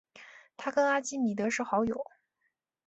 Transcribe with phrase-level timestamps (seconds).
[0.57, 2.03] 他跟阿基米德是好友。